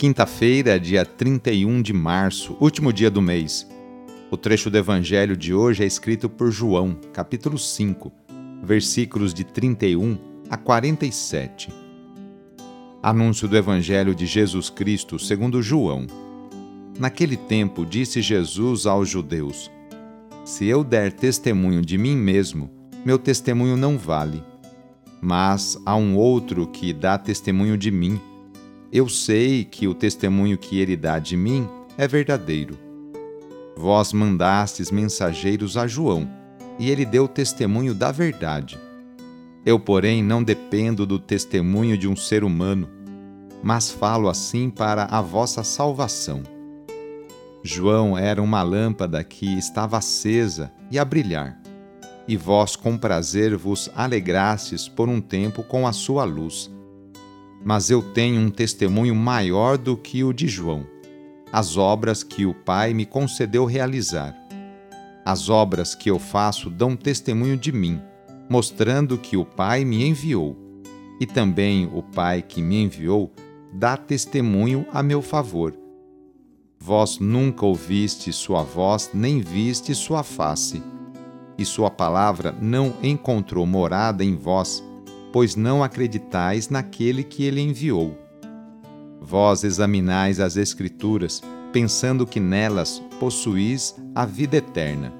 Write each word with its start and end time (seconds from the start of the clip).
Quinta-feira, 0.00 0.80
dia 0.80 1.04
31 1.04 1.82
de 1.82 1.92
março, 1.92 2.56
último 2.58 2.90
dia 2.90 3.10
do 3.10 3.20
mês. 3.20 3.68
O 4.30 4.36
trecho 4.38 4.70
do 4.70 4.78
Evangelho 4.78 5.36
de 5.36 5.52
hoje 5.52 5.84
é 5.84 5.86
escrito 5.86 6.26
por 6.26 6.50
João, 6.50 6.96
capítulo 7.12 7.58
5, 7.58 8.10
versículos 8.62 9.34
de 9.34 9.44
31 9.44 10.16
a 10.48 10.56
47. 10.56 11.68
Anúncio 13.02 13.46
do 13.46 13.58
Evangelho 13.58 14.14
de 14.14 14.24
Jesus 14.24 14.70
Cristo 14.70 15.18
segundo 15.18 15.62
João. 15.62 16.06
Naquele 16.98 17.36
tempo 17.36 17.84
disse 17.84 18.22
Jesus 18.22 18.86
aos 18.86 19.06
judeus: 19.06 19.70
Se 20.46 20.64
eu 20.64 20.82
der 20.82 21.12
testemunho 21.12 21.82
de 21.82 21.98
mim 21.98 22.16
mesmo, 22.16 22.70
meu 23.04 23.18
testemunho 23.18 23.76
não 23.76 23.98
vale. 23.98 24.42
Mas 25.20 25.76
há 25.84 25.94
um 25.94 26.16
outro 26.16 26.66
que 26.68 26.94
dá 26.94 27.18
testemunho 27.18 27.76
de 27.76 27.90
mim 27.90 28.18
eu 28.92 29.08
sei 29.08 29.64
que 29.64 29.86
o 29.86 29.94
testemunho 29.94 30.58
que 30.58 30.80
ele 30.80 30.96
dá 30.96 31.20
de 31.20 31.36
mim 31.36 31.68
é 31.96 32.08
verdadeiro. 32.08 32.76
Vós 33.76 34.12
mandastes 34.12 34.90
mensageiros 34.90 35.76
a 35.76 35.86
João, 35.86 36.28
e 36.76 36.90
ele 36.90 37.04
deu 37.04 37.28
testemunho 37.28 37.94
da 37.94 38.10
verdade. 38.10 38.78
Eu, 39.64 39.78
porém, 39.78 40.24
não 40.24 40.42
dependo 40.42 41.06
do 41.06 41.20
testemunho 41.20 41.96
de 41.96 42.08
um 42.08 42.16
ser 42.16 42.42
humano, 42.42 42.88
mas 43.62 43.90
falo 43.90 44.28
assim 44.28 44.68
para 44.68 45.04
a 45.04 45.20
vossa 45.20 45.62
salvação. 45.62 46.42
João 47.62 48.18
era 48.18 48.42
uma 48.42 48.62
lâmpada 48.62 49.22
que 49.22 49.56
estava 49.56 49.98
acesa 49.98 50.72
e 50.90 50.98
a 50.98 51.04
brilhar, 51.04 51.60
e 52.26 52.36
vós 52.36 52.74
com 52.74 52.98
prazer 52.98 53.56
vos 53.56 53.88
alegrastes 53.94 54.88
por 54.88 55.08
um 55.08 55.20
tempo 55.20 55.62
com 55.62 55.86
a 55.86 55.92
sua 55.92 56.24
luz 56.24 56.70
mas 57.64 57.90
eu 57.90 58.02
tenho 58.02 58.40
um 58.40 58.50
testemunho 58.50 59.14
maior 59.14 59.76
do 59.76 59.96
que 59.96 60.24
o 60.24 60.32
de 60.32 60.48
João, 60.48 60.86
as 61.52 61.76
obras 61.76 62.22
que 62.22 62.46
o 62.46 62.54
Pai 62.54 62.94
me 62.94 63.04
concedeu 63.04 63.64
realizar. 63.64 64.34
As 65.24 65.48
obras 65.48 65.94
que 65.94 66.10
eu 66.10 66.18
faço 66.18 66.70
dão 66.70 66.96
testemunho 66.96 67.56
de 67.56 67.72
mim, 67.72 68.00
mostrando 68.48 69.18
que 69.18 69.36
o 69.36 69.44
Pai 69.44 69.84
me 69.84 70.06
enviou. 70.06 70.56
E 71.20 71.26
também 71.26 71.90
o 71.92 72.02
Pai 72.02 72.40
que 72.40 72.62
me 72.62 72.82
enviou 72.82 73.30
dá 73.72 73.96
testemunho 73.96 74.86
a 74.92 75.02
meu 75.02 75.20
favor. 75.20 75.74
Vós 76.78 77.18
nunca 77.18 77.66
ouviste 77.66 78.32
sua 78.32 78.62
voz, 78.62 79.10
nem 79.12 79.40
viste 79.40 79.94
sua 79.94 80.22
face, 80.22 80.82
e 81.58 81.64
sua 81.64 81.90
palavra 81.90 82.56
não 82.58 82.94
encontrou 83.02 83.66
morada 83.66 84.24
em 84.24 84.34
vós 84.34 84.82
pois 85.32 85.56
não 85.56 85.82
acreditais 85.82 86.68
naquele 86.68 87.22
que 87.22 87.44
ele 87.44 87.60
enviou. 87.60 88.18
Vós 89.20 89.64
examinais 89.64 90.40
as 90.40 90.56
Escrituras, 90.56 91.42
pensando 91.72 92.26
que 92.26 92.40
nelas 92.40 93.02
possuís 93.20 93.94
a 94.14 94.24
vida 94.24 94.56
eterna. 94.56 95.12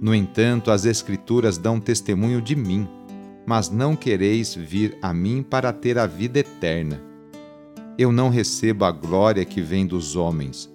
No 0.00 0.14
entanto, 0.14 0.70
as 0.70 0.84
Escrituras 0.84 1.58
dão 1.58 1.78
testemunho 1.78 2.40
de 2.40 2.56
mim, 2.56 2.88
mas 3.46 3.70
não 3.70 3.94
quereis 3.94 4.54
vir 4.54 4.96
a 5.00 5.12
mim 5.12 5.44
para 5.48 5.72
ter 5.72 5.98
a 5.98 6.06
vida 6.06 6.40
eterna. 6.40 7.00
Eu 7.98 8.10
não 8.10 8.30
recebo 8.30 8.84
a 8.84 8.90
glória 8.90 9.44
que 9.44 9.60
vem 9.60 9.86
dos 9.86 10.16
homens, 10.16 10.70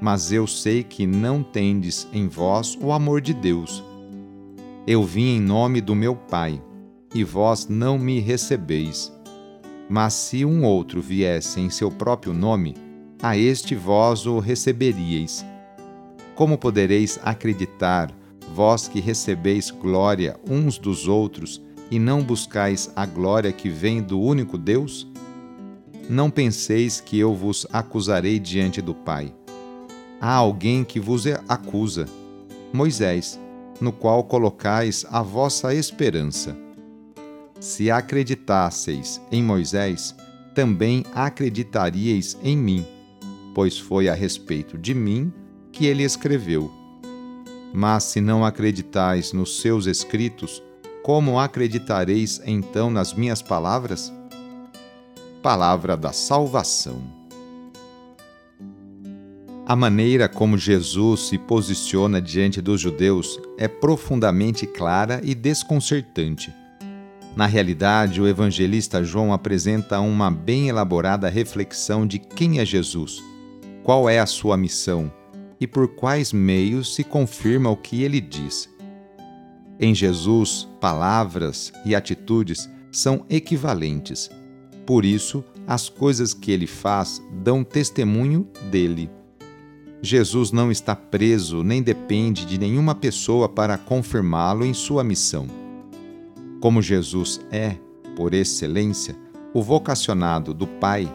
mas 0.00 0.32
eu 0.32 0.46
sei 0.46 0.82
que 0.82 1.06
não 1.06 1.42
tendes 1.42 2.06
em 2.12 2.28
vós 2.28 2.76
o 2.80 2.92
amor 2.92 3.20
de 3.20 3.32
Deus. 3.32 3.82
Eu 4.86 5.04
vim 5.04 5.36
em 5.36 5.40
nome 5.40 5.80
do 5.80 5.94
meu 5.94 6.14
Pai 6.14 6.60
e 7.14 7.24
vós 7.24 7.66
não 7.68 7.98
me 7.98 8.20
recebeis. 8.20 9.12
Mas 9.88 10.14
se 10.14 10.44
um 10.44 10.64
outro 10.64 11.00
viesse 11.00 11.60
em 11.60 11.70
seu 11.70 11.90
próprio 11.90 12.32
nome, 12.32 12.74
a 13.22 13.36
este 13.36 13.74
vós 13.74 14.26
o 14.26 14.38
receberíeis. 14.38 15.44
Como 16.34 16.58
podereis 16.58 17.18
acreditar, 17.24 18.12
vós 18.54 18.86
que 18.86 19.00
recebeis 19.00 19.70
glória 19.70 20.38
uns 20.48 20.78
dos 20.78 21.08
outros 21.08 21.60
e 21.90 21.98
não 21.98 22.22
buscais 22.22 22.90
a 22.94 23.06
glória 23.06 23.50
que 23.50 23.68
vem 23.68 24.02
do 24.02 24.20
único 24.20 24.58
Deus? 24.58 25.06
Não 26.08 26.30
penseis 26.30 27.00
que 27.00 27.18
eu 27.18 27.34
vos 27.34 27.66
acusarei 27.72 28.38
diante 28.38 28.80
do 28.80 28.94
Pai. 28.94 29.34
Há 30.20 30.32
alguém 30.32 30.84
que 30.84 31.00
vos 31.00 31.24
acusa, 31.48 32.06
Moisés, 32.72 33.38
no 33.80 33.92
qual 33.92 34.24
colocais 34.24 35.06
a 35.10 35.22
vossa 35.22 35.74
esperança. 35.74 36.67
Se 37.60 37.90
acreditasseis 37.90 39.20
em 39.32 39.42
Moisés, 39.42 40.14
também 40.54 41.04
acreditaríeis 41.12 42.38
em 42.42 42.56
mim, 42.56 42.86
pois 43.52 43.76
foi 43.76 44.08
a 44.08 44.14
respeito 44.14 44.78
de 44.78 44.94
mim 44.94 45.32
que 45.72 45.86
ele 45.86 46.04
escreveu. 46.04 46.70
Mas 47.74 48.04
se 48.04 48.20
não 48.20 48.44
acreditais 48.44 49.32
nos 49.32 49.60
seus 49.60 49.86
escritos, 49.86 50.62
como 51.02 51.38
acreditareis 51.38 52.40
então 52.46 52.90
nas 52.90 53.12
minhas 53.12 53.42
palavras? 53.42 54.12
Palavra 55.42 55.96
da 55.96 56.12
Salvação. 56.12 57.02
A 59.66 59.74
maneira 59.74 60.28
como 60.28 60.56
Jesus 60.56 61.28
se 61.28 61.36
posiciona 61.38 62.22
diante 62.22 62.62
dos 62.62 62.80
judeus 62.80 63.38
é 63.58 63.66
profundamente 63.66 64.66
clara 64.66 65.20
e 65.22 65.34
desconcertante 65.34 66.52
na 67.38 67.46
realidade, 67.46 68.20
o 68.20 68.26
evangelista 68.26 69.04
João 69.04 69.32
apresenta 69.32 70.00
uma 70.00 70.28
bem 70.28 70.70
elaborada 70.70 71.28
reflexão 71.28 72.04
de 72.04 72.18
quem 72.18 72.58
é 72.58 72.64
Jesus, 72.64 73.22
qual 73.84 74.10
é 74.10 74.18
a 74.18 74.26
sua 74.26 74.56
missão 74.56 75.08
e 75.60 75.64
por 75.64 75.86
quais 75.86 76.32
meios 76.32 76.96
se 76.96 77.04
confirma 77.04 77.70
o 77.70 77.76
que 77.76 78.02
ele 78.02 78.20
diz. 78.20 78.68
Em 79.78 79.94
Jesus, 79.94 80.66
palavras 80.80 81.72
e 81.86 81.94
atitudes 81.94 82.68
são 82.90 83.24
equivalentes. 83.30 84.28
Por 84.84 85.04
isso, 85.04 85.44
as 85.64 85.88
coisas 85.88 86.34
que 86.34 86.50
ele 86.50 86.66
faz 86.66 87.22
dão 87.30 87.62
testemunho 87.62 88.48
dele. 88.68 89.08
Jesus 90.02 90.50
não 90.50 90.72
está 90.72 90.96
preso 90.96 91.62
nem 91.62 91.84
depende 91.84 92.44
de 92.44 92.58
nenhuma 92.58 92.96
pessoa 92.96 93.48
para 93.48 93.78
confirmá-lo 93.78 94.64
em 94.64 94.74
sua 94.74 95.04
missão. 95.04 95.57
Como 96.60 96.82
Jesus 96.82 97.40
é, 97.50 97.76
por 98.16 98.34
excelência, 98.34 99.16
o 99.54 99.62
vocacionado 99.62 100.52
do 100.52 100.66
Pai, 100.66 101.08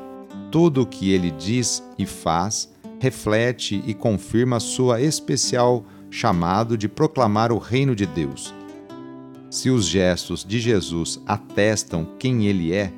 tudo 0.51 0.83
o 0.83 0.85
que 0.85 1.11
ele 1.11 1.31
diz 1.31 1.83
e 1.97 2.05
faz 2.05 2.71
reflete 2.99 3.83
e 3.85 3.93
confirma 3.93 4.61
sua 4.61 5.01
especial 5.01 5.83
chamado 6.09 6.77
de 6.77 6.87
proclamar 6.87 7.51
o 7.51 7.57
reino 7.57 7.93
de 7.93 8.05
Deus. 8.05 8.53
Se 9.49 9.69
os 9.69 9.85
gestos 9.85 10.45
de 10.45 10.57
Jesus 10.57 11.21
atestam 11.25 12.07
quem 12.17 12.45
ele 12.45 12.73
é, 12.73 12.93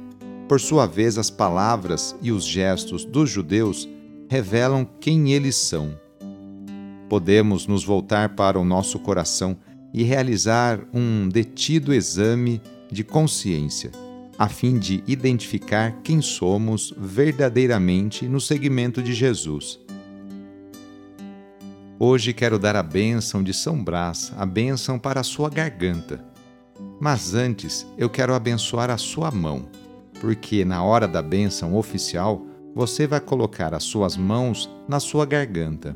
por 0.47 0.59
sua 0.59 0.85
vez 0.85 1.17
as 1.17 1.31
palavras 1.31 2.15
e 2.21 2.31
os 2.31 2.45
gestos 2.45 3.03
dos 3.03 3.31
judeus 3.31 3.89
revelam 4.29 4.87
quem 4.99 5.31
eles 5.33 5.55
são. 5.55 5.99
Podemos 7.09 7.65
nos 7.65 7.83
voltar 7.83 8.35
para 8.35 8.59
o 8.59 8.63
nosso 8.63 8.99
coração 8.99 9.57
e 9.95 10.03
realizar 10.03 10.81
um 10.93 11.29
detido 11.29 11.93
exame 11.93 12.61
de 12.91 13.01
consciência, 13.01 13.91
a 14.37 14.49
fim 14.49 14.77
de 14.77 15.01
identificar 15.07 16.01
quem 16.03 16.21
somos 16.21 16.93
verdadeiramente 16.97 18.27
no 18.27 18.41
segmento 18.41 19.01
de 19.01 19.13
Jesus. 19.13 19.79
Hoje 21.97 22.33
quero 22.33 22.59
dar 22.59 22.75
a 22.75 22.83
bênção 22.83 23.41
de 23.41 23.53
São 23.53 23.81
Brás, 23.81 24.33
a 24.37 24.45
bênção 24.45 24.99
para 24.99 25.21
a 25.21 25.23
sua 25.23 25.49
garganta. 25.49 26.21
Mas 26.99 27.33
antes 27.33 27.87
eu 27.97 28.09
quero 28.09 28.33
abençoar 28.33 28.89
a 28.89 28.97
sua 28.97 29.31
mão, 29.31 29.69
porque 30.19 30.65
na 30.65 30.83
hora 30.83 31.07
da 31.07 31.21
bênção 31.21 31.73
oficial 31.73 32.45
você 32.75 33.07
vai 33.07 33.21
colocar 33.21 33.73
as 33.73 33.85
suas 33.85 34.17
mãos 34.17 34.69
na 34.89 34.99
sua 34.99 35.25
garganta. 35.25 35.95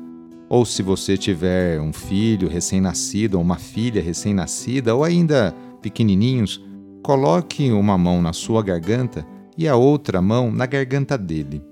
Ou 0.53 0.65
se 0.65 0.83
você 0.83 1.15
tiver 1.15 1.79
um 1.79 1.93
filho 1.93 2.49
recém-nascido 2.49 3.35
ou 3.35 3.41
uma 3.41 3.55
filha 3.55 4.01
recém-nascida 4.01 4.93
ou 4.93 5.01
ainda 5.01 5.55
pequenininhos, 5.81 6.61
coloque 7.01 7.71
uma 7.71 7.97
mão 7.97 8.21
na 8.21 8.33
sua 8.33 8.61
garganta 8.61 9.25
e 9.57 9.65
a 9.65 9.77
outra 9.77 10.21
mão 10.21 10.51
na 10.51 10.65
garganta 10.65 11.17
dele. 11.17 11.63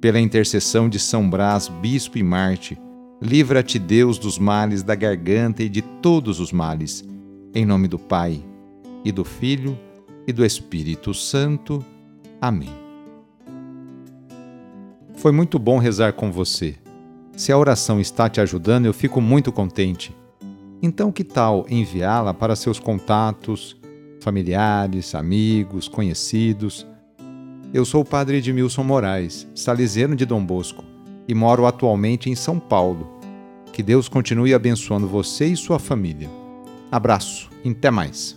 Pela 0.00 0.20
intercessão 0.20 0.88
de 0.88 1.00
São 1.00 1.28
Brás, 1.28 1.66
bispo 1.66 2.18
e 2.18 2.22
Marte, 2.22 2.78
livra-te 3.20 3.80
Deus 3.80 4.16
dos 4.16 4.38
males 4.38 4.84
da 4.84 4.94
garganta 4.94 5.64
e 5.64 5.68
de 5.68 5.82
todos 5.82 6.38
os 6.38 6.52
males. 6.52 7.04
Em 7.52 7.66
nome 7.66 7.88
do 7.88 7.98
Pai, 7.98 8.40
e 9.04 9.10
do 9.10 9.24
Filho, 9.24 9.76
e 10.24 10.32
do 10.32 10.44
Espírito 10.44 11.12
Santo. 11.12 11.84
Amém. 12.40 12.70
Foi 15.16 15.32
muito 15.32 15.58
bom 15.58 15.78
rezar 15.78 16.12
com 16.12 16.30
você. 16.30 16.76
Se 17.38 17.52
a 17.52 17.56
oração 17.56 18.00
está 18.00 18.28
te 18.28 18.40
ajudando, 18.40 18.86
eu 18.86 18.92
fico 18.92 19.20
muito 19.20 19.52
contente. 19.52 20.12
Então, 20.82 21.12
que 21.12 21.22
tal 21.22 21.64
enviá-la 21.70 22.34
para 22.34 22.56
seus 22.56 22.80
contatos, 22.80 23.76
familiares, 24.20 25.14
amigos, 25.14 25.86
conhecidos? 25.86 26.84
Eu 27.72 27.84
sou 27.84 28.00
o 28.00 28.04
padre 28.04 28.38
Edmilson 28.38 28.82
Moraes, 28.82 29.46
salesiano 29.54 30.16
de 30.16 30.26
Dom 30.26 30.44
Bosco, 30.44 30.82
e 31.28 31.34
moro 31.34 31.64
atualmente 31.64 32.28
em 32.28 32.34
São 32.34 32.58
Paulo. 32.58 33.20
Que 33.72 33.84
Deus 33.84 34.08
continue 34.08 34.52
abençoando 34.52 35.06
você 35.06 35.46
e 35.46 35.56
sua 35.56 35.78
família. 35.78 36.28
Abraço, 36.90 37.48
até 37.64 37.88
mais. 37.88 38.36